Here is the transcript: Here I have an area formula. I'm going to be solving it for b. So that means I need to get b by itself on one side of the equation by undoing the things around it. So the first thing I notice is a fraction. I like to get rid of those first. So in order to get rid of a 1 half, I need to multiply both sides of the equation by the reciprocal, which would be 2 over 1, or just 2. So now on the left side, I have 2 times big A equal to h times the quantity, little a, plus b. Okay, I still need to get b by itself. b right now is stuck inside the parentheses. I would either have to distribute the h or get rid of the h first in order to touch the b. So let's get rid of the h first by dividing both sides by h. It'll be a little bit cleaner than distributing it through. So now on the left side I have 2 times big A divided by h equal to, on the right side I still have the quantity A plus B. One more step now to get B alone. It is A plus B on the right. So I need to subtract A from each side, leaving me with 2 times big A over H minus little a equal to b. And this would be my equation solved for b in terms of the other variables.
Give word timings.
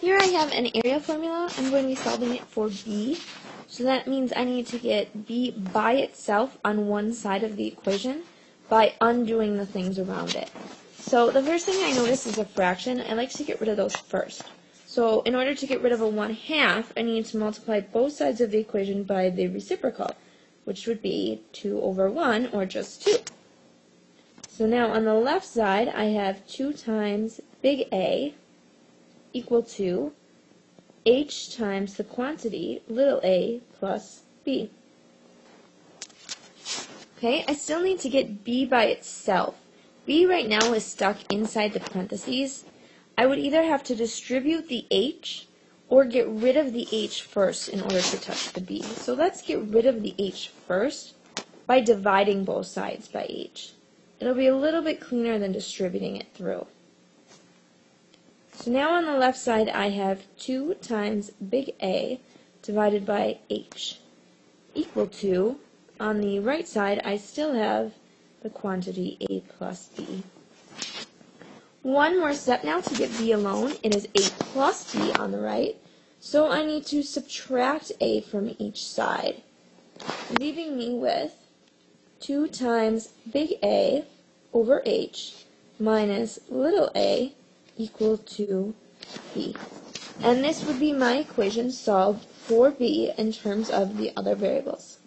Here 0.00 0.16
I 0.18 0.28
have 0.28 0.50
an 0.52 0.70
area 0.74 0.98
formula. 0.98 1.50
I'm 1.58 1.68
going 1.68 1.82
to 1.82 1.88
be 1.88 1.94
solving 1.94 2.34
it 2.34 2.44
for 2.44 2.70
b. 2.70 3.18
So 3.66 3.84
that 3.84 4.06
means 4.06 4.32
I 4.34 4.44
need 4.44 4.66
to 4.68 4.78
get 4.78 5.26
b 5.26 5.50
by 5.50 5.92
itself 5.92 6.56
on 6.64 6.88
one 6.88 7.12
side 7.12 7.42
of 7.42 7.56
the 7.56 7.66
equation 7.66 8.22
by 8.70 8.94
undoing 9.02 9.58
the 9.58 9.66
things 9.66 9.98
around 9.98 10.36
it. 10.36 10.50
So 10.98 11.30
the 11.30 11.42
first 11.42 11.66
thing 11.66 11.84
I 11.84 11.92
notice 11.92 12.24
is 12.24 12.38
a 12.38 12.46
fraction. 12.46 13.02
I 13.02 13.12
like 13.12 13.28
to 13.32 13.44
get 13.44 13.60
rid 13.60 13.68
of 13.68 13.76
those 13.76 13.94
first. 13.94 14.42
So 14.86 15.20
in 15.22 15.34
order 15.34 15.54
to 15.54 15.66
get 15.66 15.82
rid 15.82 15.92
of 15.92 16.00
a 16.00 16.08
1 16.08 16.32
half, 16.32 16.94
I 16.96 17.02
need 17.02 17.26
to 17.26 17.36
multiply 17.36 17.80
both 17.80 18.14
sides 18.14 18.40
of 18.40 18.52
the 18.52 18.58
equation 18.58 19.04
by 19.04 19.28
the 19.28 19.48
reciprocal, 19.48 20.12
which 20.64 20.86
would 20.86 21.02
be 21.02 21.42
2 21.52 21.78
over 21.78 22.10
1, 22.10 22.48
or 22.54 22.64
just 22.64 23.04
2. 23.04 23.16
So 24.48 24.66
now 24.66 24.92
on 24.92 25.04
the 25.04 25.12
left 25.12 25.44
side, 25.44 25.88
I 25.88 26.04
have 26.04 26.46
2 26.48 26.72
times 26.72 27.42
big 27.60 27.86
A 27.92 28.32
equal 29.32 29.62
to 29.62 30.12
h 31.06 31.56
times 31.56 31.94
the 31.94 32.04
quantity, 32.04 32.82
little 32.88 33.20
a, 33.24 33.60
plus 33.78 34.22
b. 34.44 34.70
Okay, 37.16 37.44
I 37.46 37.54
still 37.54 37.82
need 37.82 38.00
to 38.00 38.08
get 38.08 38.44
b 38.44 38.64
by 38.64 38.84
itself. 38.84 39.54
b 40.06 40.26
right 40.26 40.48
now 40.48 40.72
is 40.72 40.84
stuck 40.84 41.18
inside 41.32 41.72
the 41.72 41.80
parentheses. 41.80 42.64
I 43.16 43.26
would 43.26 43.38
either 43.38 43.62
have 43.62 43.82
to 43.84 43.94
distribute 43.94 44.68
the 44.68 44.86
h 44.90 45.46
or 45.88 46.04
get 46.04 46.26
rid 46.28 46.56
of 46.56 46.72
the 46.72 46.86
h 46.92 47.22
first 47.22 47.68
in 47.68 47.80
order 47.82 48.00
to 48.00 48.20
touch 48.20 48.52
the 48.52 48.60
b. 48.60 48.82
So 48.82 49.12
let's 49.14 49.42
get 49.42 49.60
rid 49.60 49.86
of 49.86 50.02
the 50.02 50.14
h 50.18 50.48
first 50.66 51.14
by 51.66 51.80
dividing 51.80 52.44
both 52.44 52.66
sides 52.66 53.08
by 53.08 53.26
h. 53.28 53.72
It'll 54.18 54.34
be 54.34 54.46
a 54.46 54.56
little 54.56 54.82
bit 54.82 55.00
cleaner 55.00 55.38
than 55.38 55.52
distributing 55.52 56.16
it 56.16 56.32
through. 56.34 56.66
So 58.60 58.70
now 58.70 58.92
on 58.92 59.06
the 59.06 59.16
left 59.16 59.38
side 59.38 59.70
I 59.70 59.88
have 59.88 60.26
2 60.36 60.74
times 60.82 61.30
big 61.30 61.72
A 61.82 62.20
divided 62.60 63.06
by 63.06 63.38
h 63.48 63.98
equal 64.74 65.06
to, 65.06 65.56
on 65.98 66.20
the 66.20 66.40
right 66.40 66.68
side 66.68 67.00
I 67.02 67.16
still 67.16 67.54
have 67.54 67.94
the 68.42 68.50
quantity 68.50 69.16
A 69.30 69.40
plus 69.56 69.88
B. 69.96 70.24
One 71.80 72.20
more 72.20 72.34
step 72.34 72.62
now 72.62 72.82
to 72.82 72.94
get 72.94 73.16
B 73.16 73.32
alone. 73.32 73.76
It 73.82 73.94
is 73.94 74.06
A 74.14 74.28
plus 74.52 74.94
B 74.94 75.10
on 75.12 75.32
the 75.32 75.40
right. 75.40 75.76
So 76.20 76.50
I 76.50 76.62
need 76.62 76.84
to 76.88 77.02
subtract 77.02 77.92
A 78.02 78.20
from 78.20 78.54
each 78.58 78.84
side, 78.84 79.40
leaving 80.38 80.76
me 80.76 80.92
with 80.92 81.32
2 82.20 82.48
times 82.48 83.08
big 83.32 83.54
A 83.62 84.04
over 84.52 84.82
H 84.84 85.46
minus 85.78 86.40
little 86.50 86.90
a 86.94 87.32
equal 87.80 88.18
to 88.18 88.74
b. 89.34 89.54
And 90.22 90.44
this 90.44 90.64
would 90.66 90.78
be 90.78 90.92
my 90.92 91.16
equation 91.18 91.70
solved 91.72 92.26
for 92.26 92.70
b 92.70 93.10
in 93.16 93.32
terms 93.32 93.70
of 93.70 93.96
the 93.96 94.12
other 94.16 94.34
variables. 94.34 94.98